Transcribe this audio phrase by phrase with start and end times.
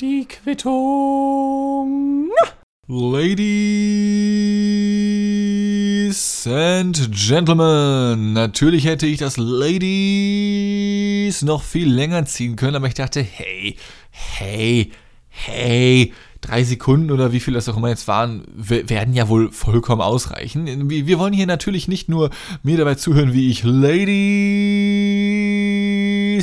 [0.00, 2.30] Die Quittung.
[2.86, 3.36] Ladies
[6.46, 13.20] and Gentlemen, natürlich hätte ich das Ladies noch viel länger ziehen können, aber ich dachte,
[13.20, 13.76] hey,
[14.08, 14.90] hey,
[15.28, 20.00] hey, drei Sekunden oder wie viel das auch immer jetzt waren, werden ja wohl vollkommen
[20.00, 20.88] ausreichen.
[20.88, 22.30] Wir wollen hier natürlich nicht nur
[22.62, 25.17] mir dabei zuhören, wie ich Ladies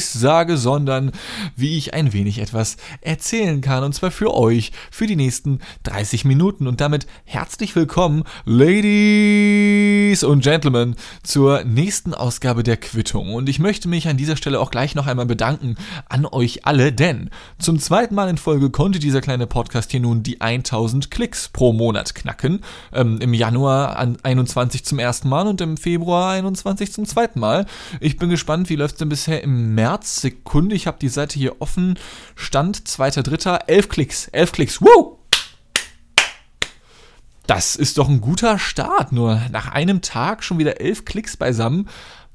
[0.03, 1.11] sage, sondern
[1.55, 3.83] wie ich ein wenig etwas erzählen kann.
[3.83, 6.67] Und zwar für euch, für die nächsten 30 Minuten.
[6.67, 13.33] Und damit herzlich willkommen, Ladies und Gentlemen, zur nächsten Ausgabe der Quittung.
[13.33, 15.75] Und ich möchte mich an dieser Stelle auch gleich noch einmal bedanken
[16.07, 20.23] an euch alle, denn zum zweiten Mal in Folge konnte dieser kleine Podcast hier nun
[20.23, 22.61] die 1000 Klicks pro Monat knacken.
[22.93, 27.65] Ähm, Im Januar 21 zum ersten Mal und im Februar 21 zum zweiten Mal.
[27.99, 30.21] Ich bin gespannt, wie läuft es denn bisher im März?
[30.21, 31.97] Sekunde, ich habe die Seite hier offen.
[32.35, 33.67] Stand 2.3.
[33.67, 34.27] 11 Klicks.
[34.29, 34.81] 11 Klicks.
[34.81, 35.14] Woo!
[37.47, 39.11] Das ist doch ein guter Start.
[39.11, 41.87] Nur nach einem Tag schon wieder 11 Klicks beisammen.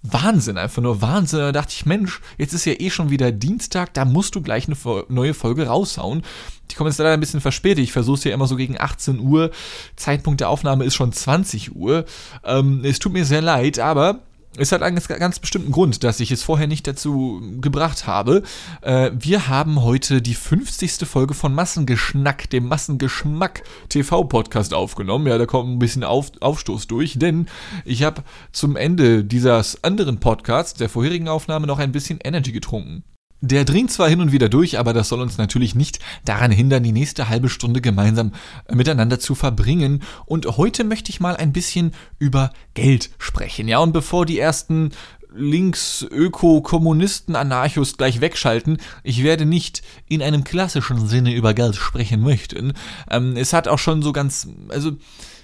[0.02, 1.40] Wahnsinn, einfach nur Wahnsinn.
[1.40, 4.66] Da dachte ich, Mensch, jetzt ist ja eh schon wieder Dienstag, da musst du gleich
[4.66, 4.76] eine
[5.08, 6.22] neue Folge raushauen.
[6.70, 7.84] Die kommt jetzt leider ein bisschen verspätet.
[7.84, 9.50] Ich versuche es ja immer so gegen 18 Uhr.
[9.96, 12.04] Zeitpunkt der Aufnahme ist schon 20 Uhr.
[12.44, 14.20] Ähm, es tut mir sehr leid, aber
[14.56, 18.42] es hat einen ganz bestimmten Grund, dass ich es vorher nicht dazu gebracht habe.
[18.82, 21.06] Äh, wir haben heute die 50.
[21.08, 25.28] Folge von Massengeschnack, dem Massengeschmack TV-Podcast aufgenommen.
[25.28, 27.46] Ja, da kommt ein bisschen Auf, Aufstoß durch, denn
[27.84, 33.04] ich habe zum Ende dieses anderen Podcasts, der vorherigen Aufnahme, noch ein bisschen Energy getrunken.
[33.42, 36.82] Der dringt zwar hin und wieder durch, aber das soll uns natürlich nicht daran hindern,
[36.82, 38.32] die nächste halbe Stunde gemeinsam
[38.66, 40.02] äh, miteinander zu verbringen.
[40.26, 43.66] Und heute möchte ich mal ein bisschen über Geld sprechen.
[43.66, 44.90] Ja, und bevor die ersten
[45.34, 48.78] links Öko Kommunisten Anarchos gleich wegschalten.
[49.02, 52.72] Ich werde nicht in einem klassischen Sinne über Geld sprechen möchten.
[53.08, 54.92] Ähm, es hat auch schon so ganz, also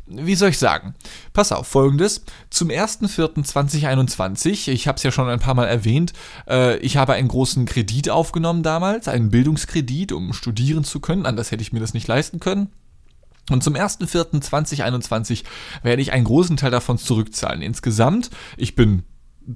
[0.06, 0.94] wie soll ich sagen?
[1.32, 2.24] Pass auf, folgendes.
[2.50, 6.12] Zum 1.4.2021, ich habe es ja schon ein paar Mal erwähnt,
[6.48, 11.26] äh, ich habe einen großen Kredit aufgenommen damals, einen Bildungskredit, um studieren zu können.
[11.26, 12.70] Anders hätte ich mir das nicht leisten können.
[13.50, 15.44] Und zum 1.4.2021
[15.82, 17.62] werde ich einen großen Teil davon zurückzahlen.
[17.62, 19.04] Insgesamt, ich bin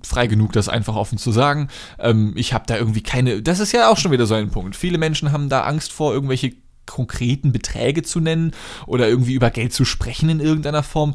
[0.03, 1.69] frei genug, das einfach offen zu sagen.
[1.99, 3.43] Ähm, ich habe da irgendwie keine.
[3.43, 4.77] Das ist ja auch schon wieder so ein Punkt.
[4.77, 6.53] Viele Menschen haben da Angst vor, irgendwelche
[6.91, 8.53] konkreten Beträge zu nennen
[8.87, 11.15] oder irgendwie über Geld zu sprechen in irgendeiner Form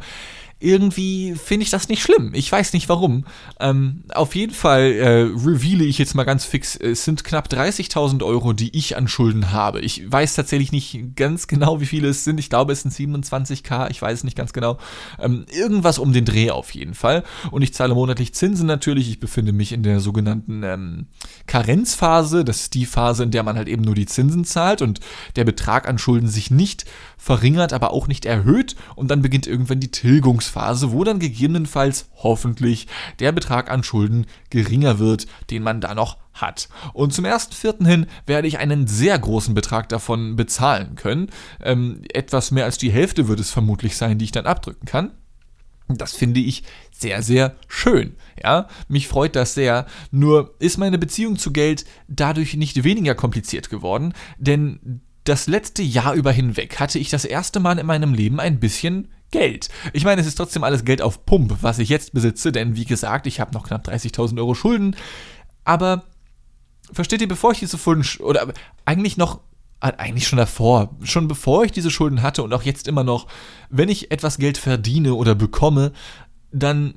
[0.59, 2.31] irgendwie finde ich das nicht schlimm.
[2.33, 3.25] Ich weiß nicht warum.
[3.59, 8.23] Ähm, auf jeden Fall äh, reveale ich jetzt mal ganz fix, es sind knapp 30.000
[8.23, 9.81] Euro, die ich an Schulden habe.
[9.81, 12.39] Ich weiß tatsächlich nicht ganz genau, wie viele es sind.
[12.39, 14.77] Ich glaube, es sind 27k, ich weiß es nicht ganz genau.
[15.19, 17.23] Ähm, irgendwas um den Dreh auf jeden Fall.
[17.51, 19.09] Und ich zahle monatlich Zinsen natürlich.
[19.09, 21.07] Ich befinde mich in der sogenannten ähm,
[21.47, 22.45] Karenzphase.
[22.45, 25.01] Das ist die Phase, in der man halt eben nur die Zinsen zahlt und
[25.35, 26.85] der Betrag an Schulden sich nicht
[27.17, 28.75] verringert, aber auch nicht erhöht.
[28.95, 32.88] Und dann beginnt irgendwann die Tilgungs Übergangsphase, wo dann gegebenenfalls hoffentlich
[33.19, 36.69] der Betrag an Schulden geringer wird, den man da noch hat.
[36.94, 41.29] Und zum ersten Vierten hin werde ich einen sehr großen Betrag davon bezahlen können.
[41.61, 45.11] Ähm, etwas mehr als die Hälfte wird es vermutlich sein, die ich dann abdrücken kann.
[45.88, 48.16] Das finde ich sehr, sehr schön.
[48.44, 49.85] Ja, mich freut das sehr.
[50.09, 56.13] Nur ist meine Beziehung zu Geld dadurch nicht weniger kompliziert geworden, denn das letzte Jahr
[56.13, 59.68] über hinweg hatte ich das erste Mal in meinem Leben ein bisschen Geld.
[59.91, 62.85] Ich meine, es ist trotzdem alles Geld auf Pump, was ich jetzt besitze, denn wie
[62.85, 64.96] gesagt, ich habe noch knapp 30.000 Euro Schulden.
[65.66, 66.06] Aber
[66.94, 68.47] versteht ihr, bevor ich diese Schulden, oder
[68.85, 69.41] eigentlich noch,
[69.81, 73.28] äh, eigentlich schon davor, schon bevor ich diese Schulden hatte und auch jetzt immer noch,
[73.69, 75.91] wenn ich etwas Geld verdiene oder bekomme,
[76.53, 76.94] dann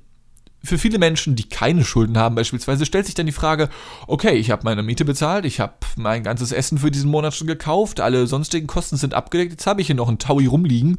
[0.62, 3.68] für viele Menschen, die keine Schulden haben beispielsweise, stellt sich dann die Frage,
[4.06, 7.48] okay, ich habe meine Miete bezahlt, ich habe mein ganzes Essen für diesen Monat schon
[7.48, 10.98] gekauft, alle sonstigen Kosten sind abgedeckt, jetzt habe ich hier noch einen Taui rumliegen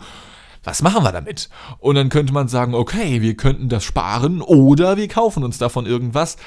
[0.63, 1.49] was machen wir damit?
[1.79, 5.85] Und dann könnte man sagen, okay, wir könnten das sparen oder wir kaufen uns davon
[5.85, 6.37] irgendwas.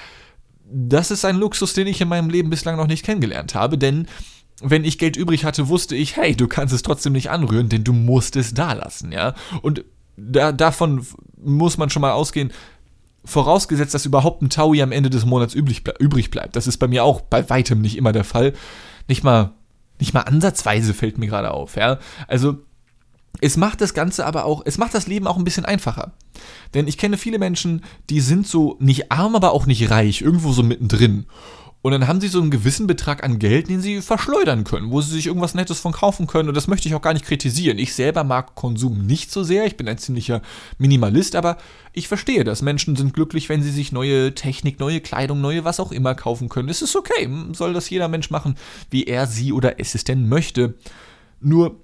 [0.65, 4.07] Das ist ein Luxus, den ich in meinem Leben bislang noch nicht kennengelernt habe, denn
[4.63, 7.85] wenn ich Geld übrig hatte, wusste ich, hey, du kannst es trotzdem nicht anrühren, denn
[7.85, 9.35] du musst es da lassen, ja.
[9.61, 9.85] Und
[10.17, 11.05] da, davon
[11.37, 12.53] muss man schon mal ausgehen,
[13.25, 16.57] vorausgesetzt, dass überhaupt ein Taui am Ende des Monats übrig, übrig bleibt.
[16.57, 18.53] Das ist bei mir auch bei weitem nicht immer der Fall.
[19.09, 19.53] Nicht mal,
[19.99, 21.99] nicht mal ansatzweise fällt mir gerade auf, ja.
[22.27, 22.59] Also,
[23.43, 26.13] es macht das Ganze aber auch, es macht das Leben auch ein bisschen einfacher.
[26.75, 30.53] Denn ich kenne viele Menschen, die sind so nicht arm, aber auch nicht reich, irgendwo
[30.53, 31.27] so mittendrin.
[31.83, 35.01] Und dann haben sie so einen gewissen Betrag an Geld, den sie verschleudern können, wo
[35.01, 36.49] sie sich irgendwas Nettes von kaufen können.
[36.49, 37.79] Und das möchte ich auch gar nicht kritisieren.
[37.79, 39.67] Ich selber mag Konsum nicht so sehr.
[39.67, 40.41] Ich bin ein ziemlicher
[40.79, 41.59] Minimalist, aber
[41.93, 42.63] ich verstehe das.
[42.63, 46.49] Menschen sind glücklich, wenn sie sich neue Technik, neue Kleidung, neue was auch immer kaufen
[46.49, 46.69] können.
[46.69, 47.29] Es ist okay.
[47.53, 48.55] Soll das jeder Mensch machen,
[48.91, 50.75] wie er, sie oder es es denn möchte.
[51.41, 51.81] Nur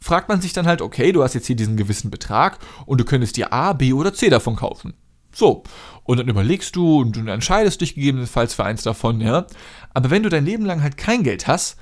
[0.00, 3.04] fragt man sich dann halt, okay, du hast jetzt hier diesen gewissen Betrag und du
[3.04, 4.94] könntest dir A, B oder C davon kaufen.
[5.34, 5.64] So.
[6.04, 9.46] Und dann überlegst du und du entscheidest dich gegebenenfalls für eins davon, ja.
[9.92, 11.76] Aber wenn du dein Leben lang halt kein Geld hast,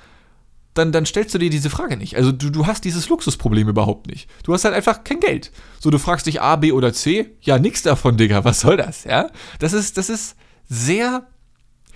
[0.75, 2.17] dann, dann stellst du dir diese Frage nicht.
[2.17, 4.29] Also du, du hast dieses Luxusproblem überhaupt nicht.
[4.43, 5.53] Du hast halt einfach kein Geld.
[5.81, 7.37] So, du fragst dich A, B oder C.
[7.41, 8.45] Ja, nix davon, Digga.
[8.45, 9.31] Was soll das, ja?
[9.59, 10.37] Das ist, das ist
[10.69, 11.27] sehr,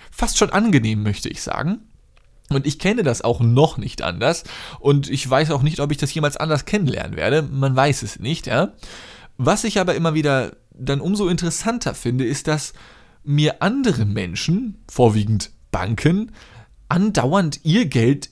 [0.09, 1.79] fast schon angenehm, möchte ich sagen.
[2.55, 4.43] Und ich kenne das auch noch nicht anders.
[4.79, 7.41] Und ich weiß auch nicht, ob ich das jemals anders kennenlernen werde.
[7.41, 8.73] Man weiß es nicht, ja.
[9.37, 12.73] Was ich aber immer wieder dann umso interessanter finde, ist, dass
[13.23, 16.31] mir andere Menschen, vorwiegend Banken,
[16.89, 18.29] andauernd ihr Geld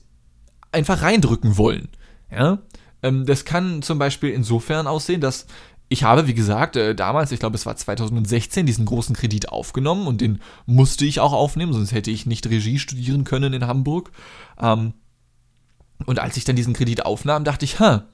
[0.72, 1.88] einfach reindrücken wollen.
[2.30, 2.58] Ja?
[3.02, 5.46] Ähm, das kann zum Beispiel insofern aussehen, dass
[5.92, 10.06] ich habe, wie gesagt, äh, damals, ich glaube es war 2016, diesen großen Kredit aufgenommen
[10.06, 14.12] und den musste ich auch aufnehmen, sonst hätte ich nicht Regie studieren können in Hamburg.
[14.60, 14.94] Ähm,
[16.06, 18.04] und als ich dann diesen Kredit aufnahm, dachte ich, ha,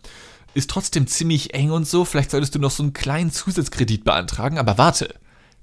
[0.54, 4.56] ist trotzdem ziemlich eng und so, vielleicht solltest du noch so einen kleinen Zusatzkredit beantragen,
[4.56, 5.14] aber warte,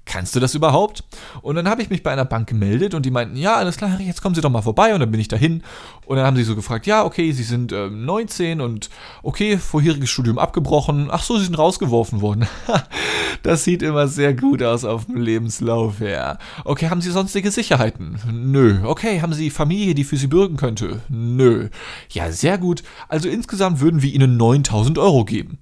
[0.04, 1.04] kannst du das überhaupt?
[1.42, 4.00] Und dann habe ich mich bei einer Bank gemeldet und die meinten, ja, alles klar,
[4.00, 4.94] jetzt kommen Sie doch mal vorbei.
[4.94, 5.62] Und dann bin ich dahin
[6.06, 8.90] und dann haben sie so gefragt, ja, okay, Sie sind äh, 19 und
[9.22, 11.08] okay, vorheriges Studium abgebrochen.
[11.10, 12.46] Ach so, Sie sind rausgeworfen worden.
[13.42, 16.38] das sieht immer sehr gut aus auf dem Lebenslauf, ja.
[16.64, 18.18] Okay, haben Sie sonstige Sicherheiten?
[18.30, 18.80] Nö.
[18.84, 21.00] Okay, haben Sie Familie, die für Sie bürgen könnte?
[21.08, 21.68] Nö.
[22.10, 22.82] Ja, sehr gut.
[23.08, 25.58] Also insgesamt würden wir Ihnen 9000 Euro geben.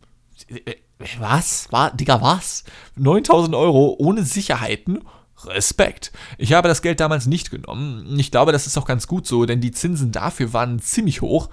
[1.18, 1.70] Was?
[1.70, 2.64] War, Digga, was?
[2.96, 5.00] 9000 Euro ohne Sicherheiten?
[5.44, 6.12] Respekt.
[6.38, 8.18] Ich habe das Geld damals nicht genommen.
[8.18, 11.50] Ich glaube, das ist auch ganz gut so, denn die Zinsen dafür waren ziemlich hoch.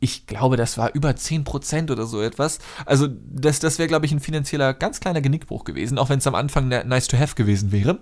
[0.00, 2.60] Ich glaube, das war über 10% oder so etwas.
[2.86, 6.26] Also, das, das wäre, glaube ich, ein finanzieller ganz kleiner Genickbruch gewesen, auch wenn es
[6.26, 7.98] am Anfang nice to have gewesen wäre.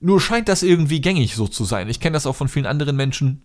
[0.00, 1.88] Nur scheint das irgendwie gängig so zu sein.
[1.90, 3.42] Ich kenne das auch von vielen anderen Menschen,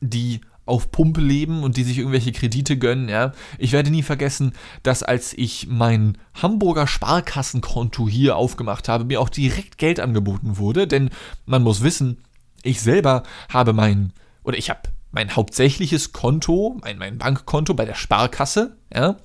[0.00, 3.32] die auf Pumpe leben und die sich irgendwelche Kredite gönnen, ja.
[3.58, 4.52] Ich werde nie vergessen,
[4.82, 10.86] dass als ich mein Hamburger Sparkassenkonto hier aufgemacht habe, mir auch direkt Geld angeboten wurde,
[10.86, 11.10] denn
[11.46, 12.18] man muss wissen,
[12.62, 14.12] ich selber habe mein,
[14.42, 14.80] oder ich habe
[15.12, 19.16] mein hauptsächliches Konto, mein, mein Bankkonto bei der Sparkasse, ja.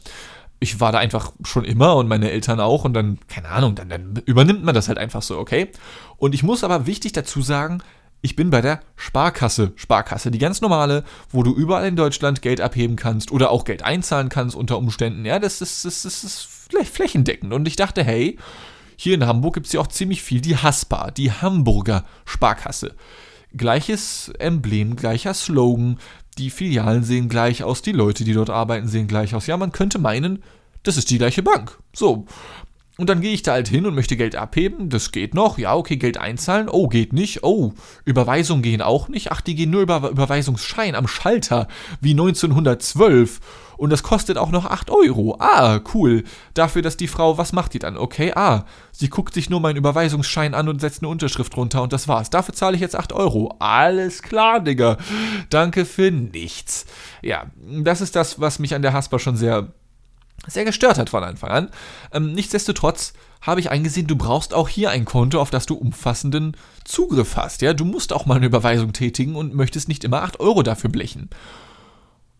[0.61, 3.87] Ich war da einfach schon immer und meine Eltern auch und dann, keine Ahnung, dann,
[3.87, 5.69] dann übernimmt man das halt einfach so, okay?
[6.17, 7.81] Und ich muss aber wichtig dazu sagen,
[8.21, 9.71] ich bin bei der Sparkasse.
[9.75, 13.83] Sparkasse, die ganz normale, wo du überall in Deutschland Geld abheben kannst oder auch Geld
[13.83, 15.25] einzahlen kannst unter Umständen.
[15.25, 16.47] Ja, das ist, das, das ist
[16.91, 17.53] flächendeckend.
[17.53, 18.37] Und ich dachte, hey,
[18.97, 22.95] hier in Hamburg gibt es ja auch ziemlich viel die Haspa, die Hamburger Sparkasse.
[23.55, 25.97] Gleiches Emblem, gleicher Slogan,
[26.37, 29.47] die Filialen sehen gleich aus, die Leute, die dort arbeiten, sehen gleich aus.
[29.47, 30.43] Ja, man könnte meinen,
[30.83, 31.77] das ist die gleiche Bank.
[31.93, 32.25] So.
[32.99, 34.89] Und dann gehe ich da halt hin und möchte Geld abheben.
[34.89, 35.57] Das geht noch.
[35.57, 36.67] Ja, okay, Geld einzahlen.
[36.69, 37.45] Oh, geht nicht.
[37.45, 37.71] Oh,
[38.03, 39.31] Überweisungen gehen auch nicht.
[39.31, 41.69] Ach, die gehen nur über Überweisungsschein am Schalter,
[42.01, 43.39] wie 1912.
[43.77, 45.37] Und das kostet auch noch 8 Euro.
[45.39, 46.25] Ah, cool.
[46.53, 47.95] Dafür, dass die Frau, was macht die dann?
[47.95, 51.93] Okay, ah, sie guckt sich nur meinen Überweisungsschein an und setzt eine Unterschrift runter und
[51.93, 52.29] das war's.
[52.29, 53.55] Dafür zahle ich jetzt 8 Euro.
[53.59, 54.97] Alles klar, Digga.
[55.49, 56.85] Danke für nichts.
[57.21, 57.45] Ja,
[57.81, 59.69] das ist das, was mich an der Haspa schon sehr
[60.49, 61.69] sehr gestört hat von Anfang an.
[62.11, 66.57] Ähm, nichtsdestotrotz habe ich eingesehen, du brauchst auch hier ein Konto, auf das du umfassenden
[66.83, 67.61] Zugriff hast.
[67.61, 70.89] Ja, du musst auch mal eine Überweisung tätigen und möchtest nicht immer 8 Euro dafür
[70.89, 71.29] blechen.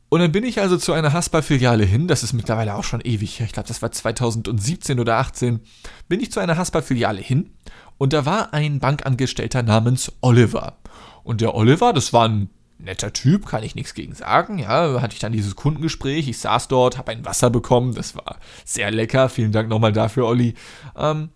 [0.10, 3.39] Und dann bin ich also zu einer Haspa-Filiale hin, das ist mittlerweile auch schon ewig,
[3.42, 5.60] ich glaube, das war 2017 oder 18,
[6.08, 7.54] bin ich zu einer Haspa-Filiale hin
[8.00, 10.78] und da war ein Bankangestellter namens Oliver.
[11.24, 12.50] Und der Oliver, das war ein
[12.80, 14.58] netter Typ, kann ich nichts gegen sagen.
[14.58, 16.28] Ja, hatte ich dann dieses Kundengespräch.
[16.28, 17.94] Ich saß dort, habe ein Wasser bekommen.
[17.94, 19.30] Das war sehr lecker.
[19.30, 20.56] Vielen Dank nochmal dafür, Olli.
[20.96, 21.30] Ähm,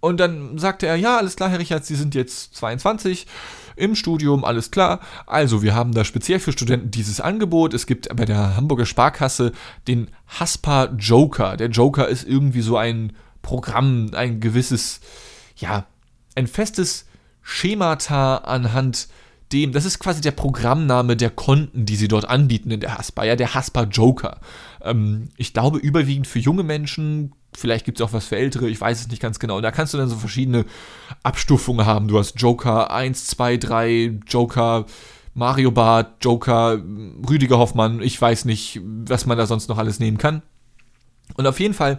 [0.00, 3.26] und dann sagte er, ja, alles klar, Herr Richard, Sie sind jetzt 22
[3.76, 5.00] im Studium, alles klar.
[5.26, 7.74] Also, wir haben da speziell für Studenten dieses Angebot.
[7.74, 9.52] Es gibt bei der Hamburger Sparkasse
[9.86, 11.56] den Haspa Joker.
[11.56, 15.00] Der Joker ist irgendwie so ein Programm, ein gewisses,
[15.56, 15.86] ja,
[16.34, 17.06] ein festes
[17.42, 19.08] Schemata anhand
[19.52, 23.24] dem, das ist quasi der Programmname der Konten, die sie dort anbieten in der Haspa,
[23.24, 24.40] ja, der Haspa Joker.
[24.82, 28.80] Ähm, ich glaube, überwiegend für junge Menschen, vielleicht gibt es auch was für ältere, ich
[28.80, 29.56] weiß es nicht ganz genau.
[29.56, 30.64] Und da kannst du dann so verschiedene
[31.22, 32.08] Abstufungen haben.
[32.08, 34.86] Du hast Joker 1, 2, 3, Joker
[35.34, 36.78] Mario Bart, Joker,
[37.28, 40.42] Rüdiger Hoffmann, ich weiß nicht, was man da sonst noch alles nehmen kann.
[41.34, 41.98] Und auf jeden Fall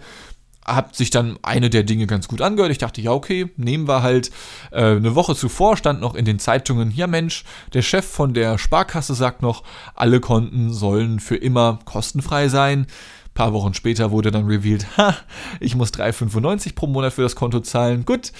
[0.66, 2.72] hat sich dann eine der Dinge ganz gut angehört.
[2.72, 4.32] Ich dachte, ja, okay, nehmen wir halt.
[4.72, 8.58] Äh, eine Woche zuvor stand noch in den Zeitungen, ja Mensch, der Chef von der
[8.58, 9.64] Sparkasse sagt noch,
[9.96, 12.82] alle Konten sollen für immer kostenfrei sein.
[12.82, 15.16] Ein paar Wochen später wurde dann revealed, ha,
[15.60, 18.06] ich muss 3,95 pro Monat für das Konto zahlen.
[18.06, 18.32] Gut,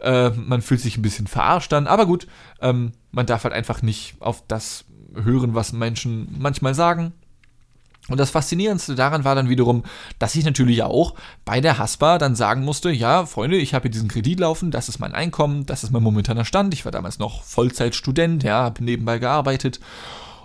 [0.00, 2.26] äh, man fühlt sich ein bisschen verarscht dann, aber gut,
[2.60, 7.12] ähm, man darf halt einfach nicht auf das hören, was Menschen manchmal sagen.
[8.08, 9.82] Und das Faszinierendste daran war dann wiederum,
[10.18, 11.14] dass ich natürlich auch
[11.46, 14.90] bei der Haspa dann sagen musste, ja, Freunde, ich habe hier diesen Kredit laufen, das
[14.90, 16.74] ist mein Einkommen, das ist mein momentaner Stand.
[16.74, 19.80] Ich war damals noch Vollzeitstudent, ja, habe nebenbei gearbeitet.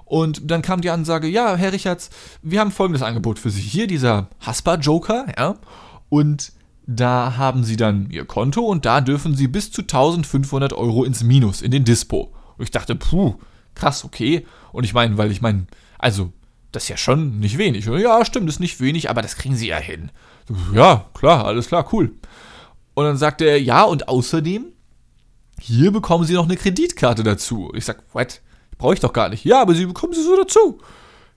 [0.06, 2.10] Und dann kam die Ansage, ja, Herr Richards,
[2.42, 3.62] wir haben folgendes Angebot für Sie.
[3.62, 5.56] Hier dieser Haspa-Joker, ja,
[6.08, 6.54] und
[6.88, 11.24] da haben Sie dann Ihr Konto und da dürfen Sie bis zu 1500 Euro ins
[11.24, 12.34] Minus, in den Dispo.
[12.58, 13.36] Und ich dachte, puh,
[13.76, 14.46] krass, okay.
[14.72, 15.68] Und ich meine, weil ich meine,
[16.00, 16.32] also
[16.72, 17.86] das ist ja schon nicht wenig.
[17.86, 20.12] Ja, stimmt, ist nicht wenig, aber das kriegen sie ja hin.
[20.74, 22.16] Ja, klar, alles klar, cool.
[22.94, 24.66] Und dann sagt er, ja, und außerdem,
[25.60, 27.72] hier bekommen sie noch eine Kreditkarte dazu.
[27.76, 28.42] Ich sag, what?
[28.78, 29.46] Brauche ich doch gar nicht.
[29.46, 30.80] Ja, aber sie bekommen sie so dazu.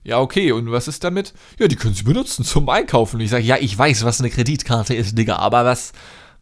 [0.03, 1.33] Ja, okay, und was ist damit?
[1.59, 3.19] Ja, die können sie benutzen zum Einkaufen.
[3.21, 5.93] Ich sage, ja, ich weiß, was eine Kreditkarte ist, Digga, aber was,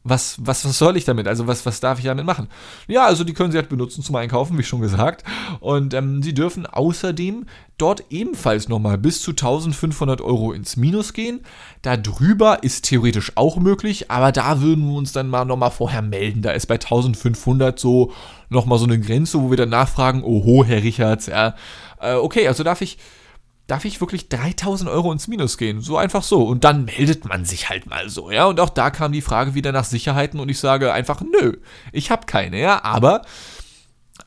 [0.03, 1.27] was, was, was soll ich damit?
[1.27, 2.47] Also was, was darf ich damit machen?
[2.87, 5.23] Ja, also die können sie halt benutzen zum Einkaufen, wie schon gesagt.
[5.59, 7.45] Und ähm, sie dürfen außerdem
[7.77, 11.41] dort ebenfalls nochmal bis zu 1500 Euro ins Minus gehen.
[11.83, 16.41] Darüber ist theoretisch auch möglich, aber da würden wir uns dann mal nochmal vorher melden.
[16.41, 18.11] Da ist bei 1500 so
[18.49, 21.55] nochmal so eine Grenze, wo wir dann nachfragen, oho, Herr Richards, ja,
[21.99, 22.97] äh, okay, also darf ich
[23.71, 25.79] darf ich wirklich 3000 Euro ins Minus gehen.
[25.79, 26.43] So einfach so.
[26.43, 28.45] Und dann meldet man sich halt mal so, ja.
[28.45, 31.53] Und auch da kam die Frage wieder nach Sicherheiten und ich sage einfach, nö,
[31.93, 32.83] ich habe keine, ja.
[32.83, 33.21] Aber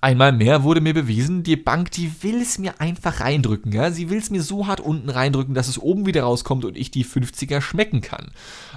[0.00, 3.90] einmal mehr wurde mir bewiesen, die Bank, die will es mir einfach reindrücken, ja.
[3.90, 6.90] Sie will es mir so hart unten reindrücken, dass es oben wieder rauskommt und ich
[6.90, 8.30] die 50er schmecken kann.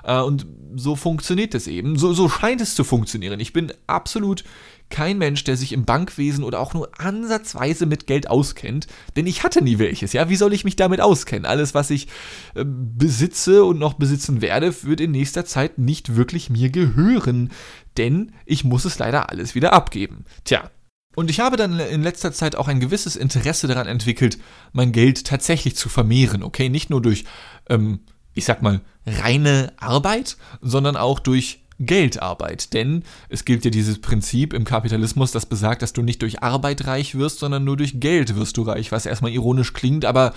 [0.03, 1.97] Äh, und so funktioniert es eben.
[1.97, 3.39] So, so scheint es zu funktionieren.
[3.39, 4.43] Ich bin absolut
[4.89, 9.44] kein Mensch, der sich im Bankwesen oder auch nur ansatzweise mit Geld auskennt, denn ich
[9.44, 10.13] hatte nie welches.
[10.13, 11.46] Ja, wie soll ich mich damit auskennen?
[11.46, 12.08] Alles, was ich
[12.56, 17.51] äh, besitze und noch besitzen werde, wird in nächster Zeit nicht wirklich mir gehören,
[17.98, 20.25] denn ich muss es leider alles wieder abgeben.
[20.44, 20.70] Tja.
[21.15, 24.38] Und ich habe dann in letzter Zeit auch ein gewisses Interesse daran entwickelt,
[24.72, 26.70] mein Geld tatsächlich zu vermehren, okay?
[26.70, 27.25] Nicht nur durch,
[27.70, 28.01] ähm,
[28.36, 32.74] ich sag mal, reine Arbeit, sondern auch durch Geldarbeit.
[32.74, 36.88] Denn es gilt ja dieses Prinzip im Kapitalismus, das besagt, dass du nicht durch Arbeit
[36.88, 40.34] reich wirst, sondern nur durch Geld wirst du reich, was erstmal ironisch klingt, aber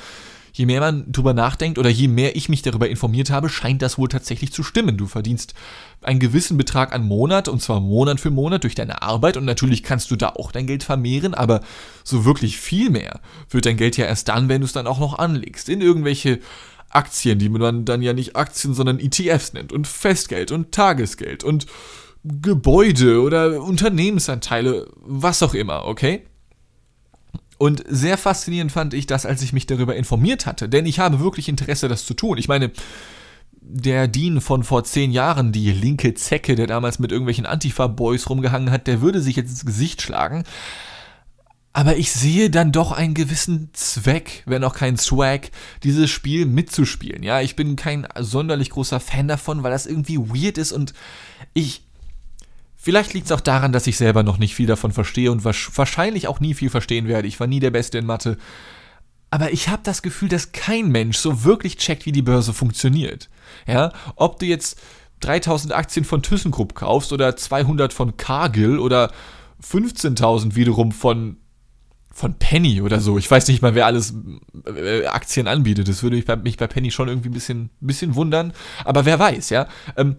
[0.52, 3.98] je mehr man drüber nachdenkt oder je mehr ich mich darüber informiert habe, scheint das
[3.98, 4.96] wohl tatsächlich zu stimmen.
[4.96, 5.54] Du verdienst
[6.02, 9.82] einen gewissen Betrag an Monat und zwar Monat für Monat durch deine Arbeit und natürlich
[9.82, 11.60] kannst du da auch dein Geld vermehren, aber
[12.04, 14.98] so wirklich viel mehr wird dein Geld ja erst dann, wenn du es dann auch
[14.98, 16.40] noch anlegst in irgendwelche
[16.90, 21.66] Aktien, die man dann ja nicht Aktien, sondern ETFs nennt und Festgeld und Tagesgeld und
[22.24, 26.26] Gebäude oder Unternehmensanteile, was auch immer, okay?
[27.58, 31.20] Und sehr faszinierend fand ich das, als ich mich darüber informiert hatte, denn ich habe
[31.20, 32.38] wirklich Interesse, das zu tun.
[32.38, 32.72] Ich meine,
[33.60, 38.70] der Dean von vor zehn Jahren, die linke Zecke, der damals mit irgendwelchen Antifa-Boys rumgehangen
[38.70, 40.44] hat, der würde sich jetzt ins Gesicht schlagen.
[41.72, 45.50] Aber ich sehe dann doch einen gewissen Zweck, wenn auch kein Swag,
[45.84, 47.22] dieses Spiel mitzuspielen.
[47.22, 50.94] Ja, ich bin kein sonderlich großer Fan davon, weil das irgendwie weird ist und
[51.54, 51.84] ich.
[52.82, 56.28] Vielleicht liegt es auch daran, dass ich selber noch nicht viel davon verstehe und wahrscheinlich
[56.28, 57.28] auch nie viel verstehen werde.
[57.28, 58.38] Ich war nie der Beste in Mathe.
[59.28, 63.28] Aber ich habe das Gefühl, dass kein Mensch so wirklich checkt, wie die Börse funktioniert.
[63.66, 64.80] Ja, ob du jetzt
[65.20, 69.12] 3000 Aktien von ThyssenKrupp kaufst oder 200 von Cargill oder
[69.62, 71.36] 15.000 wiederum von
[72.20, 73.16] von Penny oder so.
[73.16, 74.14] Ich weiß nicht mal, wer alles
[74.66, 75.88] äh, Aktien anbietet.
[75.88, 78.52] Das würde mich bei, mich bei Penny schon irgendwie ein bisschen, bisschen wundern.
[78.84, 79.66] Aber wer weiß, ja.
[79.96, 80.16] Ähm,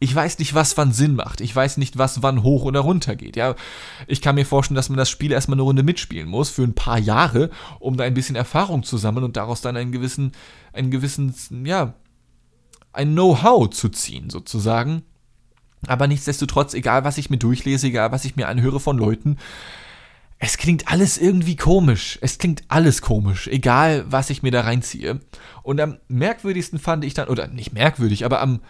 [0.00, 1.40] ich weiß nicht, was wann Sinn macht.
[1.40, 3.36] Ich weiß nicht, was wann hoch oder runter geht.
[3.36, 3.54] Ja,
[4.08, 6.74] ich kann mir vorstellen, dass man das Spiel erstmal eine Runde mitspielen muss für ein
[6.74, 10.32] paar Jahre, um da ein bisschen Erfahrung zu sammeln und daraus dann einen gewissen,
[10.72, 11.34] einen gewissen,
[11.64, 11.94] ja,
[12.92, 15.02] ein Know-how zu ziehen, sozusagen.
[15.86, 19.36] Aber nichtsdestotrotz, egal was ich mir durchlese, egal was ich mir anhöre von Leuten,
[20.44, 22.18] es klingt alles irgendwie komisch.
[22.20, 25.20] Es klingt alles komisch, egal was ich mir da reinziehe.
[25.62, 28.60] Und am merkwürdigsten fand ich dann, oder nicht merkwürdig, aber am,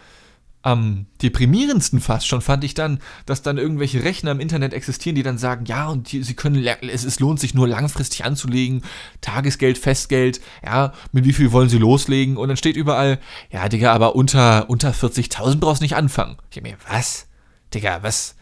[0.62, 5.24] am deprimierendsten fast schon fand ich dann, dass dann irgendwelche Rechner im Internet existieren, die
[5.24, 8.82] dann sagen, ja, und die, sie können, es, es lohnt sich nur langfristig anzulegen,
[9.20, 12.36] Tagesgeld, Festgeld, ja, mit wie viel wollen sie loslegen?
[12.36, 13.18] Und dann steht überall,
[13.50, 16.36] ja, Digga, aber unter, unter 40.000 brauchst du nicht anfangen.
[16.52, 17.26] Ich mir, was?
[17.74, 18.36] Digga, was?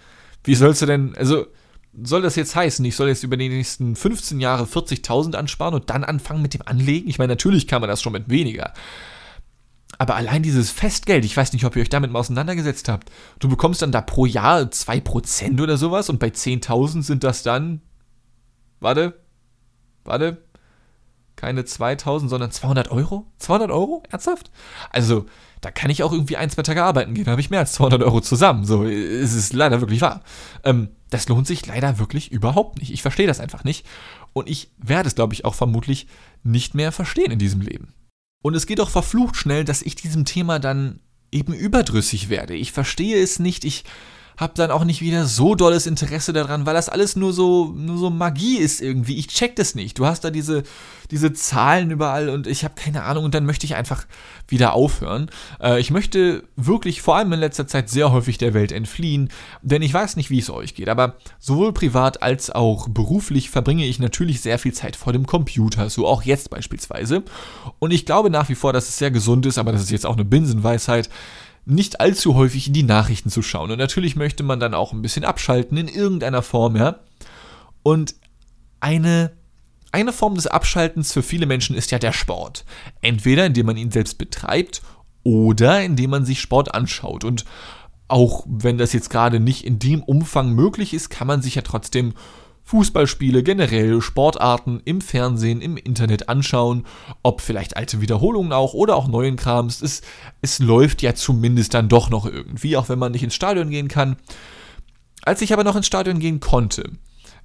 [0.44, 1.46] Wie sollst du denn, also,
[2.02, 5.90] soll das jetzt heißen, ich soll jetzt über die nächsten 15 Jahre 40.000 ansparen und
[5.90, 7.08] dann anfangen mit dem Anlegen?
[7.08, 8.72] Ich meine, natürlich kann man das schon mit weniger.
[9.98, 13.10] Aber allein dieses Festgeld, ich weiß nicht, ob ihr euch damit mal auseinandergesetzt habt.
[13.38, 17.82] Du bekommst dann da pro Jahr 2% oder sowas und bei 10.000 sind das dann.
[18.80, 19.20] Warte.
[20.04, 20.42] Warte.
[21.42, 23.26] Keine 2000, sondern 200 Euro?
[23.38, 24.04] 200 Euro?
[24.10, 24.52] Ernsthaft?
[24.90, 25.26] Also,
[25.60, 27.24] da kann ich auch irgendwie ein, zwei Tage arbeiten gehen.
[27.24, 28.64] Da habe ich mehr als 200 Euro zusammen.
[28.64, 30.22] So, es ist leider wirklich wahr.
[30.62, 32.92] Ähm, das lohnt sich leider wirklich überhaupt nicht.
[32.92, 33.84] Ich verstehe das einfach nicht.
[34.32, 36.06] Und ich werde es, glaube ich, auch vermutlich
[36.44, 37.92] nicht mehr verstehen in diesem Leben.
[38.44, 41.00] Und es geht auch verflucht schnell, dass ich diesem Thema dann
[41.32, 42.54] eben überdrüssig werde.
[42.54, 43.82] Ich verstehe es nicht, ich
[44.42, 47.96] habe dann auch nicht wieder so dolles Interesse daran, weil das alles nur so, nur
[47.96, 49.16] so Magie ist irgendwie.
[49.16, 49.98] Ich check das nicht.
[49.98, 50.64] Du hast da diese,
[51.10, 54.06] diese Zahlen überall und ich habe keine Ahnung und dann möchte ich einfach
[54.48, 55.30] wieder aufhören.
[55.60, 59.30] Äh, ich möchte wirklich vor allem in letzter Zeit sehr häufig der Welt entfliehen,
[59.62, 63.86] denn ich weiß nicht, wie es euch geht, aber sowohl privat als auch beruflich verbringe
[63.86, 67.22] ich natürlich sehr viel Zeit vor dem Computer, so auch jetzt beispielsweise.
[67.78, 70.06] Und ich glaube nach wie vor, dass es sehr gesund ist, aber das ist jetzt
[70.06, 71.08] auch eine Binsenweisheit
[71.64, 73.70] nicht allzu häufig in die Nachrichten zu schauen.
[73.70, 77.00] Und natürlich möchte man dann auch ein bisschen abschalten in irgendeiner Form, ja.
[77.82, 78.14] Und
[78.80, 79.32] eine,
[79.92, 82.64] eine Form des Abschaltens für viele Menschen ist ja der Sport.
[83.00, 84.82] Entweder indem man ihn selbst betreibt
[85.22, 87.24] oder indem man sich Sport anschaut.
[87.24, 87.44] Und
[88.08, 91.62] auch wenn das jetzt gerade nicht in dem Umfang möglich ist, kann man sich ja
[91.62, 92.14] trotzdem
[92.64, 96.86] Fußballspiele, generell Sportarten im Fernsehen, im Internet anschauen,
[97.22, 99.82] ob vielleicht alte Wiederholungen auch oder auch neuen Krams.
[99.82, 100.02] Es,
[100.40, 103.88] es läuft ja zumindest dann doch noch irgendwie, auch wenn man nicht ins Stadion gehen
[103.88, 104.16] kann.
[105.22, 106.90] Als ich aber noch ins Stadion gehen konnte,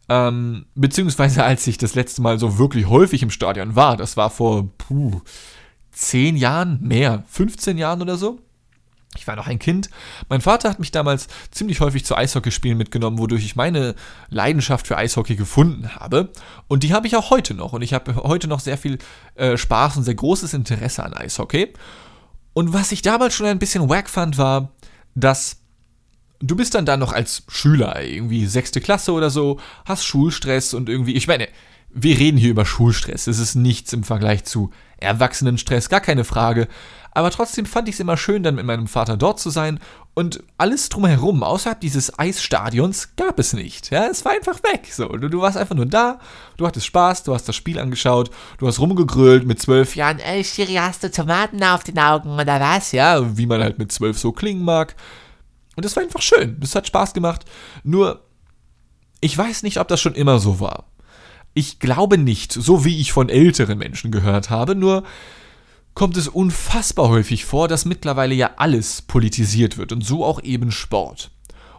[0.10, 4.30] ähm, beziehungsweise als ich das letzte Mal so wirklich häufig im Stadion war, das war
[4.30, 5.22] vor puh,
[5.92, 8.40] 10 Jahren, mehr, 15 Jahren oder so,
[9.16, 9.90] ich war noch ein Kind.
[10.30, 13.96] Mein Vater hat mich damals ziemlich häufig zu Eishockeyspielen mitgenommen, wodurch ich meine
[14.30, 16.30] Leidenschaft für Eishockey gefunden habe.
[16.68, 17.74] Und die habe ich auch heute noch.
[17.74, 19.00] Und ich habe heute noch sehr viel
[19.36, 21.74] äh, Spaß und sehr großes Interesse an Eishockey.
[22.54, 24.72] Und was ich damals schon ein bisschen wack fand, war,
[25.16, 25.58] dass
[26.40, 30.90] du bist dann da noch als Schüler, irgendwie sechste Klasse oder so, hast Schulstress und
[30.90, 31.48] irgendwie, ich meine,
[31.90, 33.28] wir reden hier über Schulstress.
[33.28, 36.68] Es ist nichts im Vergleich zu Erwachsenenstress, gar keine Frage.
[37.12, 39.80] Aber trotzdem fand ich es immer schön, dann mit meinem Vater dort zu sein.
[40.14, 43.92] Und alles drumherum, außerhalb dieses Eisstadions, gab es nicht.
[43.92, 44.88] Ja, es war einfach weg.
[44.92, 46.20] So, du, du warst einfach nur da,
[46.58, 50.20] du hattest Spaß, du hast das Spiel angeschaut, du hast rumgegrölt mit zwölf Jahren.
[50.20, 52.92] Ey, Schiri, hast du Tomaten auf den Augen oder was?
[52.92, 54.96] Ja, wie man halt mit zwölf so klingen mag.
[55.76, 56.60] Und das war einfach schön.
[56.60, 57.46] Das hat Spaß gemacht.
[57.84, 58.24] Nur,
[59.22, 60.86] ich weiß nicht, ob das schon immer so war.
[61.54, 65.04] Ich glaube nicht, so wie ich von älteren Menschen gehört habe, nur
[65.98, 70.72] kommt es unfassbar häufig vor, dass mittlerweile ja alles politisiert wird und so auch eben
[70.72, 71.32] Sport.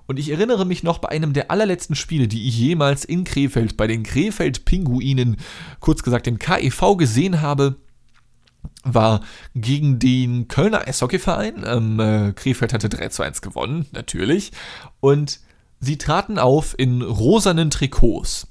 [0.09, 3.77] Und ich erinnere mich noch bei einem der allerletzten Spiele, die ich jemals in Krefeld
[3.77, 5.37] bei den Krefeld Pinguinen,
[5.79, 7.77] kurz gesagt dem KEV gesehen habe,
[8.83, 9.21] war
[9.55, 11.63] gegen den Kölner Eishockeyverein.
[11.65, 14.51] Ähm, äh, Krefeld hatte 3 zu 1 gewonnen, natürlich.
[14.99, 15.39] Und
[15.79, 18.49] sie traten auf in rosanen Trikots.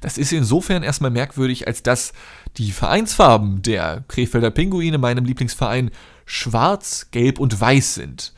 [0.00, 2.12] Das ist insofern erstmal merkwürdig, als dass
[2.56, 5.90] die Vereinsfarben der Krefelder Pinguine, meinem Lieblingsverein,
[6.24, 8.32] schwarz, gelb und weiß sind.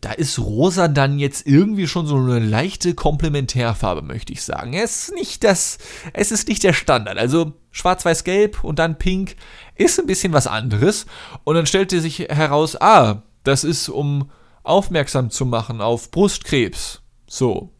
[0.00, 4.72] Da ist rosa dann jetzt irgendwie schon so eine leichte Komplementärfarbe, möchte ich sagen.
[4.72, 5.78] Es ist nicht das,
[6.12, 7.18] es ist nicht der Standard.
[7.18, 9.34] Also schwarz, weiß, gelb und dann pink
[9.74, 11.06] ist ein bisschen was anderes.
[11.42, 14.30] Und dann stellte sich heraus, ah, das ist um
[14.62, 17.02] aufmerksam zu machen auf Brustkrebs.
[17.26, 17.72] So,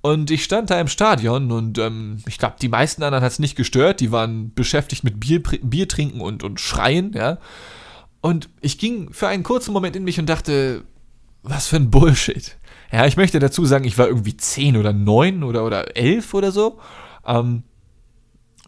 [0.00, 3.38] und ich stand da im Stadion und ähm, ich glaube, die meisten anderen hat es
[3.38, 4.00] nicht gestört.
[4.00, 7.38] Die waren beschäftigt mit Bier, Bier trinken und, und schreien, ja.
[8.20, 10.84] Und ich ging für einen kurzen Moment in mich und dachte,
[11.42, 12.56] was für ein Bullshit.
[12.92, 16.52] Ja, ich möchte dazu sagen, ich war irgendwie 10 oder 9 oder, oder 11 oder
[16.52, 16.78] so.
[17.26, 17.62] Ähm,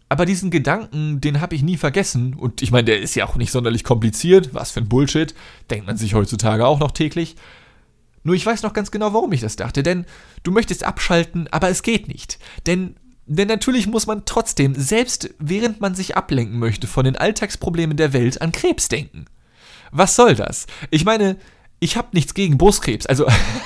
[0.09, 2.33] aber diesen Gedanken, den habe ich nie vergessen.
[2.33, 4.53] Und ich meine, der ist ja auch nicht sonderlich kompliziert.
[4.53, 5.33] Was für ein Bullshit.
[5.69, 7.35] Denkt man sich heutzutage auch noch täglich.
[8.23, 9.83] Nur ich weiß noch ganz genau, warum ich das dachte.
[9.83, 10.05] Denn
[10.43, 12.39] du möchtest abschalten, aber es geht nicht.
[12.65, 17.97] Denn, denn natürlich muss man trotzdem, selbst während man sich ablenken möchte von den Alltagsproblemen
[17.97, 19.25] der Welt, an Krebs denken.
[19.91, 20.67] Was soll das?
[20.89, 21.37] Ich meine,
[21.79, 23.05] ich habe nichts gegen Brustkrebs.
[23.07, 23.25] Also,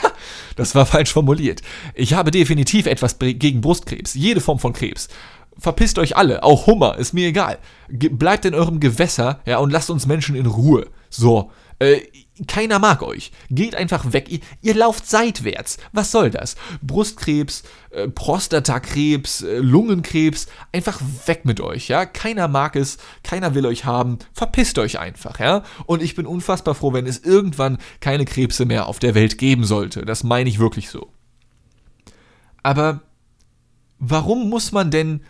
[0.56, 1.62] das war falsch formuliert.
[1.94, 4.16] Ich habe definitiv etwas gegen Brustkrebs.
[4.16, 5.10] Jede Form von Krebs.
[5.58, 7.60] Verpisst euch alle, auch Hummer, ist mir egal.
[7.90, 10.88] Ge bleibt in eurem Gewässer, ja, und lasst uns Menschen in Ruhe.
[11.10, 11.52] So.
[11.80, 12.02] Äh,
[12.48, 13.32] keiner mag euch.
[13.50, 14.30] Geht einfach weg.
[14.30, 15.78] Ihr, ihr lauft seitwärts.
[15.94, 16.56] Was soll das?
[16.82, 20.48] Brustkrebs, äh, Prostatakrebs, äh, Lungenkrebs.
[20.74, 22.06] Einfach weg mit euch, ja?
[22.06, 22.98] Keiner mag es.
[23.24, 24.20] Keiner will euch haben.
[24.34, 25.64] Verpisst euch einfach, ja?
[25.86, 29.64] Und ich bin unfassbar froh, wenn es irgendwann keine Krebse mehr auf der Welt geben
[29.64, 30.06] sollte.
[30.06, 31.12] Das meine ich wirklich so.
[32.64, 33.02] Aber
[34.00, 35.22] warum muss man denn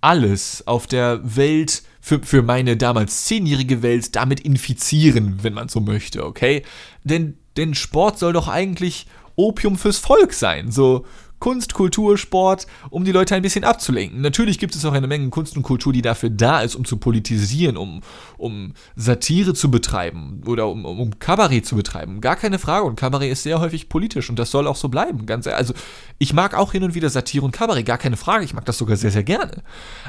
[0.00, 5.80] alles auf der Welt für, für meine damals zehnjährige Welt damit infizieren, wenn man so
[5.80, 6.62] möchte, okay?
[7.02, 10.70] Denn, denn Sport soll doch eigentlich Opium fürs Volk sein.
[10.70, 11.06] So,
[11.44, 14.22] Kunst, Kultur, Sport, um die Leute ein bisschen abzulenken.
[14.22, 16.96] Natürlich gibt es auch eine Menge Kunst und Kultur, die dafür da ist, um zu
[16.96, 18.00] politisieren, um,
[18.38, 22.22] um Satire zu betreiben oder um, um, um Kabarett zu betreiben.
[22.22, 22.86] Gar keine Frage.
[22.86, 25.26] Und Kabarett ist sehr häufig politisch und das soll auch so bleiben.
[25.26, 25.74] Ganz, also
[26.16, 28.46] ich mag auch hin und wieder Satire und Kabarett, gar keine Frage.
[28.46, 29.62] Ich mag das sogar sehr, sehr gerne.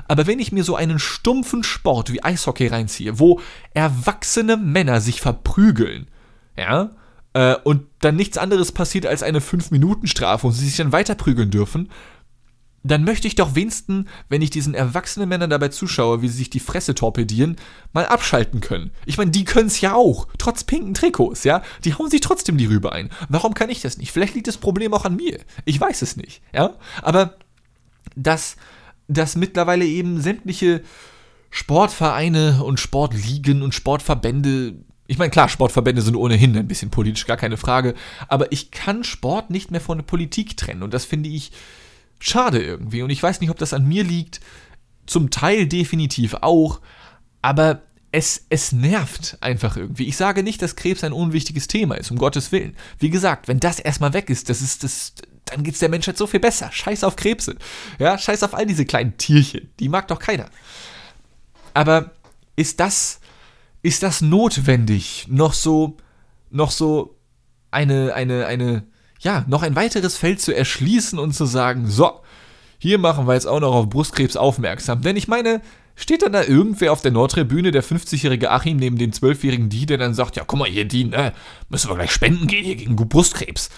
[0.08, 3.42] Aber wenn ich mir so einen stumpfen Sport wie Eishockey reinziehe, wo
[3.74, 6.08] erwachsene Männer sich verprügeln,
[6.58, 6.92] ja,
[7.36, 11.52] äh, und dann nichts anderes passiert als eine 5-Minuten-Strafe und sie sich dann weiter prügeln
[11.52, 11.90] dürfen,
[12.82, 16.50] dann möchte ich doch wenigstens, wenn ich diesen erwachsenen Männern dabei zuschaue, wie sie sich
[16.50, 17.58] die Fresse torpedieren,
[17.92, 18.92] mal abschalten können.
[19.06, 21.62] Ich meine, die können es ja auch, trotz pinken Trikots, ja?
[21.84, 23.10] Die hauen sich trotzdem die Rübe ein.
[23.28, 24.12] Warum kann ich das nicht?
[24.12, 25.40] Vielleicht liegt das Problem auch an mir.
[25.66, 26.76] Ich weiß es nicht, ja?
[27.02, 27.36] Aber
[28.16, 28.56] dass,
[29.08, 30.84] dass mittlerweile eben sämtliche
[31.50, 34.76] Sportvereine und Sportligen und Sportverbände
[35.08, 37.94] ich meine, klar, Sportverbände sind ohnehin ein bisschen politisch, gar keine Frage.
[38.28, 40.84] Aber ich kann Sport nicht mehr von der Politik trennen.
[40.84, 41.52] Und das finde ich
[42.20, 43.04] schade irgendwie.
[43.04, 44.40] Und ich weiß nicht, ob das an mir liegt.
[45.06, 46.82] Zum Teil definitiv auch.
[47.44, 50.08] Aber es, es nervt einfach irgendwie.
[50.08, 52.76] Ich sage nicht, dass Krebs ein unwichtiges Thema ist, um Gottes Willen.
[52.98, 55.14] Wie gesagt, wenn das erstmal weg ist, das ist das,
[55.46, 56.72] dann geht es der Menschheit so viel besser.
[56.72, 57.58] Scheiß auf Krebse.
[58.00, 59.70] Ja, scheiß auf all diese kleinen Tierchen.
[59.80, 60.50] Die mag doch keiner.
[61.76, 62.12] Aber
[62.56, 63.20] ist das
[63.86, 65.98] ist das notwendig, noch so,
[66.50, 67.16] noch so
[67.70, 68.84] eine, eine, eine,
[69.20, 72.22] ja, noch ein weiteres Feld zu erschließen und zu sagen, so,
[72.80, 75.04] hier machen wir jetzt auch noch auf Brustkrebs aufmerksam.
[75.04, 75.62] Denn ich meine,
[75.96, 80.00] steht dann da irgendwer auf der Nordtribüne, der 50-jährige Achim neben dem 12-jährigen Die, der
[80.00, 81.34] dann sagt, ja, guck mal hier, Die, ne,
[81.70, 83.70] müssen wir gleich spenden gehen hier gegen Brustkrebs.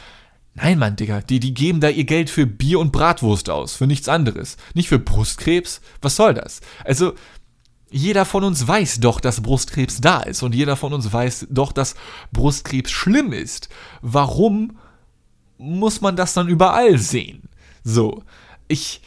[0.54, 3.88] Nein, Mann, Digga, die, die geben da ihr Geld für Bier und Bratwurst aus, für
[3.88, 4.56] nichts anderes.
[4.74, 5.82] Nicht für Brustkrebs.
[6.02, 6.62] Was soll das?
[6.86, 7.14] Also,
[7.90, 11.72] jeder von uns weiß doch, dass Brustkrebs da ist und jeder von uns weiß doch,
[11.72, 11.96] dass
[12.32, 13.70] Brustkrebs schlimm ist.
[14.02, 14.78] Warum
[15.58, 17.50] muss man das dann überall sehen?
[17.84, 18.24] So,
[18.68, 19.02] ich,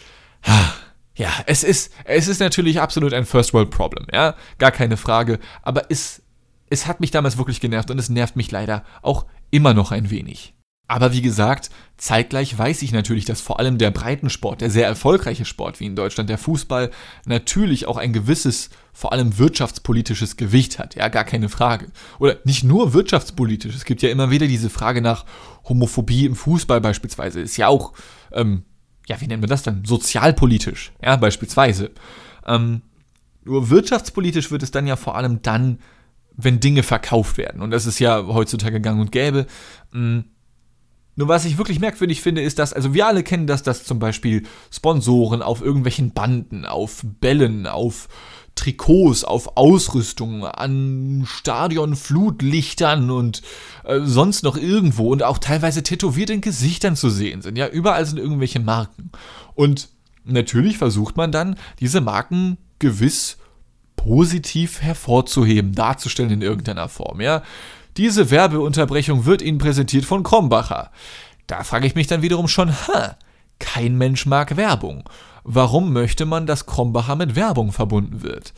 [1.14, 5.38] ja, es ist, es ist natürlich absolut ein First World Problem, ja, gar keine Frage,
[5.62, 6.22] aber es,
[6.70, 10.10] es hat mich damals wirklich genervt und es nervt mich leider auch immer noch ein
[10.10, 10.54] wenig.
[10.90, 15.44] Aber wie gesagt, zeitgleich weiß ich natürlich, dass vor allem der Breitensport, der sehr erfolgreiche
[15.44, 16.90] Sport wie in Deutschland, der Fußball,
[17.26, 20.96] natürlich auch ein gewisses, vor allem wirtschaftspolitisches Gewicht hat.
[20.96, 21.92] Ja, gar keine Frage.
[22.18, 23.76] Oder nicht nur wirtschaftspolitisch.
[23.76, 25.26] Es gibt ja immer wieder diese Frage nach
[25.68, 27.40] Homophobie im Fußball beispielsweise.
[27.40, 27.92] Ist ja auch,
[28.33, 28.64] ähm,
[29.07, 29.85] ja, wie nennen wir das dann?
[29.85, 31.92] Sozialpolitisch, ja, beispielsweise.
[32.44, 32.83] Ähm,
[33.44, 35.79] nur wirtschaftspolitisch wird es dann ja vor allem dann,
[36.37, 37.62] wenn Dinge verkauft werden.
[37.62, 39.46] Und das ist ja heutzutage gang und gäbe.
[39.92, 40.24] Mh,
[41.20, 43.98] nur was ich wirklich merkwürdig finde, ist, dass, also wir alle kennen das, dass zum
[43.98, 48.09] Beispiel Sponsoren auf irgendwelchen Banden, auf Bällen, auf
[48.54, 53.42] Trikots, auf Ausrüstung, an Stadionflutlichtern und
[53.85, 57.59] äh, sonst noch irgendwo und auch teilweise tätowierten Gesichtern zu sehen sind.
[57.59, 59.11] Ja, überall sind irgendwelche Marken.
[59.54, 59.90] Und
[60.24, 63.37] natürlich versucht man dann, diese Marken gewiss
[63.94, 67.20] positiv hervorzuheben, darzustellen in irgendeiner Form.
[67.20, 67.42] Ja,
[67.96, 70.90] diese Werbeunterbrechung wird Ihnen präsentiert von Krombacher.
[71.46, 73.16] Da frage ich mich dann wiederum schon, ha,
[73.59, 75.09] kein Mensch mag Werbung.
[75.42, 78.53] Warum möchte man, dass Krombacher mit Werbung verbunden wird?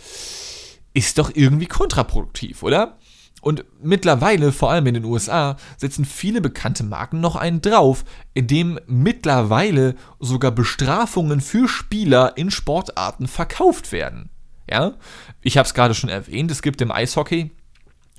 [0.94, 2.98] Ist doch irgendwie kontraproduktiv, oder?
[3.40, 8.78] Und mittlerweile, vor allem in den USA, setzen viele bekannte Marken noch einen drauf, indem
[8.86, 14.30] mittlerweile sogar Bestrafungen für Spieler in Sportarten verkauft werden.
[14.70, 14.94] Ja,
[15.40, 17.50] ich habe es gerade schon erwähnt, es gibt im Eishockey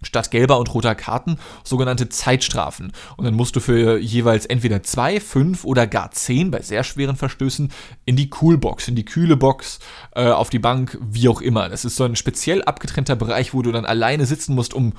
[0.06, 2.92] statt gelber und roter Karten sogenannte Zeitstrafen.
[3.18, 7.16] Und dann musst du für jeweils entweder zwei, fünf oder gar zehn bei sehr schweren
[7.16, 7.72] Verstößen
[8.06, 9.80] in die Coolbox, in die kühle Box,
[10.16, 11.70] äh, auf die Bank, wie auch immer.
[11.70, 14.94] Das ist so ein speziell abgetrennter Bereich, wo du dann alleine sitzen musst, um,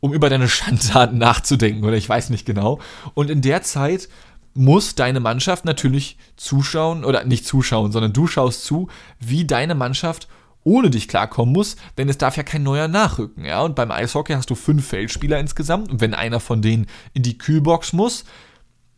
[0.00, 2.80] um über deine Schandtaten nachzudenken oder ich weiß nicht genau.
[3.14, 4.08] Und in der Zeit
[4.54, 8.88] muss deine Mannschaft natürlich zuschauen, oder nicht zuschauen, sondern du schaust zu,
[9.20, 10.28] wie deine Mannschaft
[10.64, 13.44] ohne dich klarkommen muss, denn es darf ja kein neuer nachrücken.
[13.44, 13.62] Ja?
[13.62, 17.38] Und beim Eishockey hast du fünf Feldspieler insgesamt und wenn einer von denen in die
[17.38, 18.24] Kühlbox muss,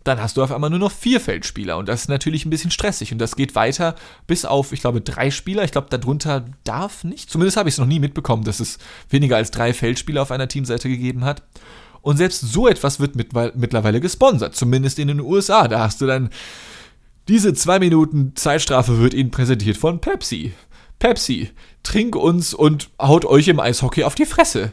[0.04, 2.70] dann hast du auf einmal nur noch vier Feldspieler und das ist natürlich ein bisschen
[2.70, 3.94] stressig und das geht weiter
[4.26, 5.62] bis auf, ich glaube, drei Spieler.
[5.62, 7.30] Ich glaube, darunter darf nicht.
[7.30, 8.78] Zumindest habe ich es noch nie mitbekommen, dass es
[9.10, 11.42] weniger als drei Feldspieler auf einer Teamseite gegeben hat.
[12.02, 15.68] Und selbst so etwas wird mit, mittlerweile gesponsert, zumindest in den USA.
[15.68, 16.30] Da hast du dann
[17.28, 20.52] diese zwei Minuten Zeitstrafe wird ihnen präsentiert von Pepsi.
[21.00, 21.50] Pepsi,
[21.82, 24.72] trink uns und haut euch im Eishockey auf die Fresse.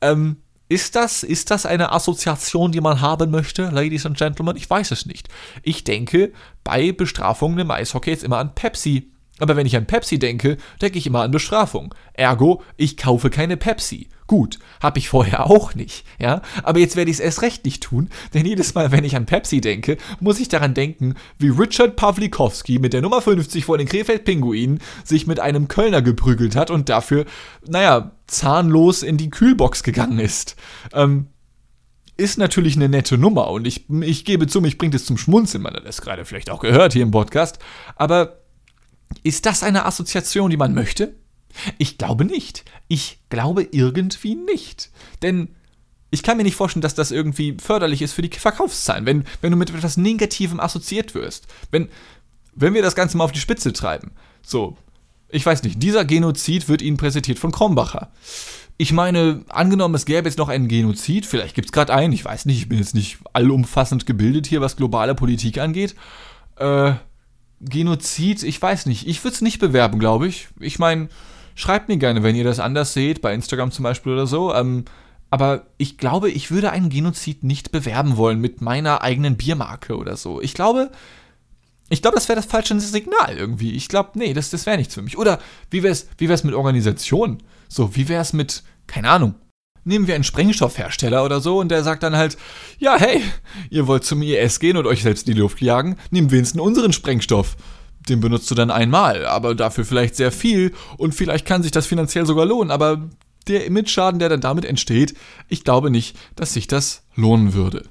[0.00, 4.56] Ähm, ist das, ist das eine Assoziation, die man haben möchte, Ladies and Gentlemen?
[4.56, 5.28] Ich weiß es nicht.
[5.62, 6.32] Ich denke
[6.64, 9.12] bei Bestrafungen im Eishockey jetzt immer an Pepsi.
[9.38, 11.94] Aber wenn ich an Pepsi denke, denke ich immer an Bestrafung.
[12.14, 14.08] Ergo, ich kaufe keine Pepsi.
[14.26, 16.42] Gut, habe ich vorher auch nicht, ja.
[16.62, 19.26] Aber jetzt werde ich es erst recht nicht tun, denn jedes Mal, wenn ich an
[19.26, 23.88] Pepsi denke, muss ich daran denken, wie Richard Pawlikowski mit der Nummer 50 vor den
[23.88, 27.24] Krefeld-Pinguinen sich mit einem Kölner geprügelt hat und dafür,
[27.66, 30.56] naja, zahnlos in die Kühlbox gegangen ist.
[30.92, 31.28] Ähm,
[32.16, 35.62] ist natürlich eine nette Nummer und ich, ich gebe zu, mich bringt es zum Schmunzeln,
[35.62, 37.58] man hat das gerade vielleicht auch gehört hier im Podcast,
[37.94, 38.38] aber
[39.22, 41.14] ist das eine Assoziation, die man möchte?
[41.78, 42.64] Ich glaube nicht.
[42.88, 44.90] Ich glaube irgendwie nicht.
[45.22, 45.48] Denn
[46.10, 49.50] ich kann mir nicht vorstellen, dass das irgendwie förderlich ist für die Verkaufszahlen, wenn, wenn
[49.50, 51.46] du mit etwas Negativem assoziiert wirst.
[51.70, 51.88] Wenn,
[52.54, 54.12] wenn wir das Ganze mal auf die Spitze treiben.
[54.42, 54.76] So,
[55.28, 58.10] ich weiß nicht, dieser Genozid wird Ihnen präsentiert von Krombacher.
[58.78, 62.24] Ich meine, angenommen, es gäbe jetzt noch einen Genozid, vielleicht gibt es gerade einen, ich
[62.24, 65.94] weiß nicht, ich bin jetzt nicht allumfassend gebildet hier, was globale Politik angeht.
[66.56, 66.92] Äh,
[67.60, 69.06] Genozid, ich weiß nicht.
[69.06, 70.48] Ich würde es nicht bewerben, glaube ich.
[70.60, 71.08] Ich meine,
[71.56, 74.54] schreibt mir gerne, wenn ihr das anders seht, bei Instagram zum Beispiel oder so.
[74.54, 74.84] Ähm,
[75.30, 80.16] aber ich glaube, ich würde einen Genozid nicht bewerben wollen mit meiner eigenen Biermarke oder
[80.16, 80.40] so.
[80.40, 80.92] Ich glaube,
[81.88, 83.72] ich glaube, das wäre das falsche Signal irgendwie.
[83.72, 85.18] Ich glaube, nee, das, das wäre nichts für mich.
[85.18, 85.40] Oder
[85.70, 87.42] wie wäre es wie wär's mit Organisation?
[87.68, 89.34] So, wie wäre es mit, keine Ahnung,
[89.84, 92.36] nehmen wir einen Sprengstoffhersteller oder so und der sagt dann halt,
[92.78, 93.22] ja, hey,
[93.70, 96.92] ihr wollt zum IS gehen und euch selbst in die Luft jagen, nehmt wenigstens unseren
[96.92, 97.56] Sprengstoff.
[98.08, 101.86] Den benutzt du dann einmal, aber dafür vielleicht sehr viel und vielleicht kann sich das
[101.86, 103.08] finanziell sogar lohnen, aber
[103.48, 105.14] der Image-Schaden, der dann damit entsteht,
[105.48, 107.84] ich glaube nicht, dass sich das lohnen würde.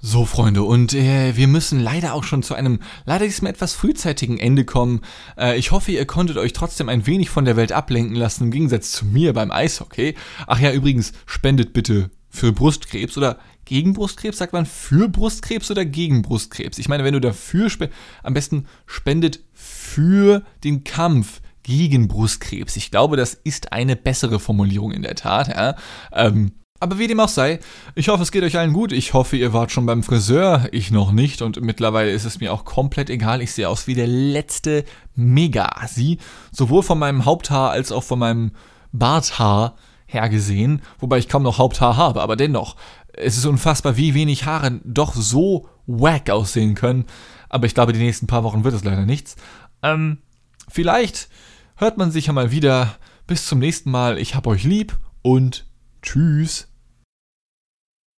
[0.00, 4.38] So, Freunde, und äh, wir müssen leider auch schon zu einem leider diesmal etwas frühzeitigen
[4.38, 5.00] Ende kommen.
[5.36, 8.50] Äh, ich hoffe, ihr konntet euch trotzdem ein wenig von der Welt ablenken lassen, im
[8.52, 10.14] Gegensatz zu mir beim Eishockey.
[10.46, 15.84] Ach ja, übrigens, spendet bitte für Brustkrebs oder gegen Brustkrebs, sagt man für Brustkrebs oder
[15.84, 16.78] gegen Brustkrebs?
[16.78, 17.70] Ich meine, wenn du dafür
[18.22, 22.76] am besten spendet für den Kampf gegen Brustkrebs.
[22.76, 25.48] Ich glaube, das ist eine bessere Formulierung in der Tat.
[25.48, 25.76] Ja?
[26.12, 27.58] Ähm, aber wie dem auch sei,
[27.94, 28.92] ich hoffe, es geht euch allen gut.
[28.92, 30.68] Ich hoffe, ihr wart schon beim Friseur.
[30.70, 31.42] Ich noch nicht.
[31.42, 33.42] Und mittlerweile ist es mir auch komplett egal.
[33.42, 36.18] Ich sehe aus wie der letzte Mega-Assi.
[36.52, 38.52] Sowohl von meinem Haupthaar als auch von meinem
[38.92, 39.76] Barthaar
[40.08, 40.82] her gesehen.
[40.98, 42.22] Wobei ich kaum noch Haupthaar habe.
[42.22, 42.76] Aber dennoch,
[43.12, 47.04] es ist unfassbar, wie wenig Haare doch so wack aussehen können.
[47.48, 49.36] Aber ich glaube, die nächsten paar Wochen wird es leider nichts.
[49.82, 50.18] Ähm,
[50.68, 51.28] vielleicht
[51.76, 52.96] hört man sich ja mal wieder.
[53.26, 54.18] Bis zum nächsten Mal.
[54.18, 55.66] Ich hab euch lieb und
[56.02, 56.68] tschüss.